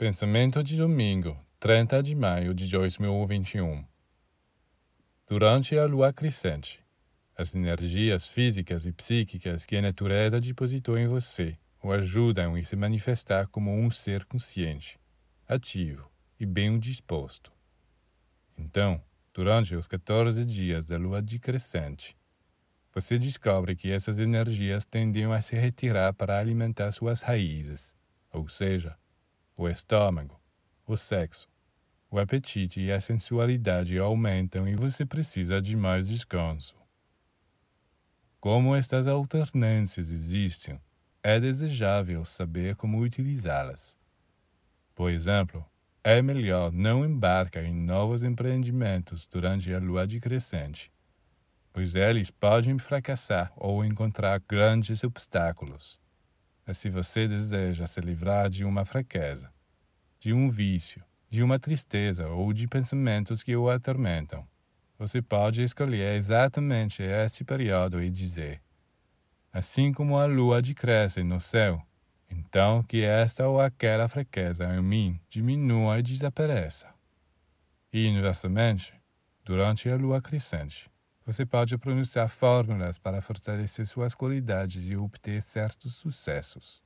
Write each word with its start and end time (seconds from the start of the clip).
Pensamento 0.00 0.64
de 0.64 0.78
domingo, 0.78 1.38
30 1.58 2.02
de 2.02 2.14
maio 2.14 2.54
de 2.54 2.70
2021. 2.70 3.84
Durante 5.28 5.76
a 5.76 5.84
lua 5.84 6.10
crescente, 6.10 6.82
as 7.36 7.54
energias 7.54 8.26
físicas 8.26 8.86
e 8.86 8.92
psíquicas 8.92 9.66
que 9.66 9.76
a 9.76 9.82
natureza 9.82 10.40
depositou 10.40 10.96
em 10.96 11.06
você 11.06 11.58
o 11.82 11.92
ajudam 11.92 12.54
a 12.54 12.64
se 12.64 12.74
manifestar 12.76 13.46
como 13.48 13.70
um 13.78 13.90
ser 13.90 14.24
consciente, 14.24 14.98
ativo 15.46 16.10
e 16.40 16.46
bem 16.46 16.78
disposto. 16.78 17.52
Então, 18.56 19.04
durante 19.34 19.76
os 19.76 19.86
14 19.86 20.46
dias 20.46 20.86
da 20.86 20.96
lua 20.96 21.20
de 21.20 21.38
crescente, 21.38 22.16
você 22.90 23.18
descobre 23.18 23.76
que 23.76 23.92
essas 23.92 24.18
energias 24.18 24.86
tendem 24.86 25.26
a 25.26 25.42
se 25.42 25.56
retirar 25.56 26.14
para 26.14 26.38
alimentar 26.38 26.90
suas 26.90 27.20
raízes, 27.20 27.94
ou 28.32 28.48
seja, 28.48 28.96
o 29.60 29.68
estômago, 29.68 30.40
o 30.86 30.96
sexo, 30.96 31.46
o 32.10 32.18
apetite 32.18 32.80
e 32.80 32.90
a 32.90 32.98
sensualidade 32.98 33.98
aumentam 33.98 34.66
e 34.66 34.74
você 34.74 35.04
precisa 35.04 35.60
de 35.60 35.76
mais 35.76 36.08
descanso. 36.08 36.74
Como 38.40 38.74
estas 38.74 39.06
alternâncias 39.06 40.08
existem, 40.08 40.80
é 41.22 41.38
desejável 41.38 42.24
saber 42.24 42.74
como 42.74 43.00
utilizá-las. 43.00 43.94
Por 44.94 45.10
exemplo, 45.10 45.62
é 46.02 46.22
melhor 46.22 46.72
não 46.72 47.04
embarcar 47.04 47.62
em 47.62 47.74
novos 47.74 48.22
empreendimentos 48.22 49.26
durante 49.26 49.74
a 49.74 49.78
lua 49.78 50.06
de 50.06 50.18
crescente, 50.20 50.90
pois 51.70 51.94
eles 51.94 52.30
podem 52.30 52.78
fracassar 52.78 53.52
ou 53.54 53.84
encontrar 53.84 54.40
grandes 54.40 55.04
obstáculos. 55.04 56.00
Mas 56.70 56.78
se 56.78 56.88
você 56.88 57.26
deseja 57.26 57.84
se 57.84 58.00
livrar 58.00 58.48
de 58.48 58.64
uma 58.64 58.84
fraqueza, 58.84 59.52
de 60.20 60.32
um 60.32 60.48
vício, 60.48 61.02
de 61.28 61.42
uma 61.42 61.58
tristeza 61.58 62.28
ou 62.28 62.52
de 62.52 62.68
pensamentos 62.68 63.42
que 63.42 63.56
o 63.56 63.68
atormentam, 63.68 64.46
você 64.96 65.20
pode 65.20 65.64
escolher 65.64 66.14
exatamente 66.14 67.02
este 67.02 67.42
período 67.42 68.00
e 68.00 68.08
dizer: 68.08 68.62
Assim 69.52 69.92
como 69.92 70.16
a 70.16 70.26
lua 70.26 70.62
decresce 70.62 71.24
no 71.24 71.40
céu, 71.40 71.82
então 72.30 72.84
que 72.84 73.02
esta 73.02 73.48
ou 73.48 73.60
aquela 73.60 74.06
fraqueza 74.06 74.72
em 74.72 74.80
mim 74.80 75.20
diminua 75.28 75.98
e 75.98 76.02
desapareça. 76.04 76.86
E 77.92 78.06
inversamente, 78.06 78.94
durante 79.44 79.90
a 79.90 79.96
lua 79.96 80.22
crescente, 80.22 80.88
você 81.32 81.46
pode 81.46 81.78
pronunciar 81.78 82.28
fórmulas 82.28 82.98
para 82.98 83.22
fortalecer 83.22 83.86
suas 83.86 84.14
qualidades 84.14 84.84
e 84.84 84.96
obter 84.96 85.40
certos 85.40 85.94
sucessos. 85.94 86.82